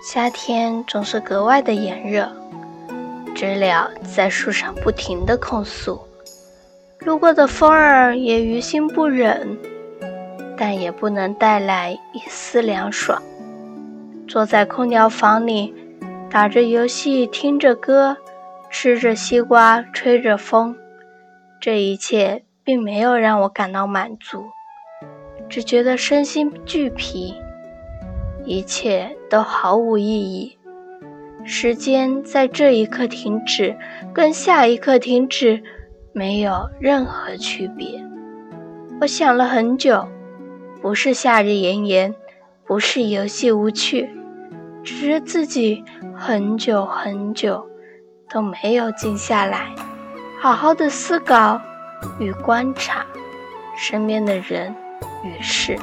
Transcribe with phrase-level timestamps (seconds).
[0.00, 2.30] 夏天总是格外的炎热，
[3.34, 6.00] 知了在树上不停地控诉，
[7.00, 9.58] 路过的风儿也于心不忍，
[10.56, 13.20] 但也不能带来一丝凉爽。
[14.28, 15.74] 坐在空调房里，
[16.30, 18.16] 打着游戏，听着歌，
[18.70, 20.76] 吃着西瓜，吹着风，
[21.60, 24.44] 这一切并没有让我感到满足，
[25.48, 27.34] 只觉得身心俱疲。
[28.48, 30.56] 一切都毫无意义，
[31.44, 33.76] 时间在这一刻停止，
[34.14, 35.62] 跟下一刻停止
[36.14, 38.02] 没有任何区别。
[39.02, 40.08] 我想了很久，
[40.80, 42.14] 不是夏日炎炎，
[42.66, 44.08] 不是游戏无趣，
[44.82, 45.84] 只是自己
[46.16, 47.68] 很久很久
[48.30, 49.74] 都没有静下来，
[50.40, 51.60] 好好的思考
[52.18, 53.04] 与观察
[53.76, 54.74] 身边的人
[55.22, 55.78] 与事。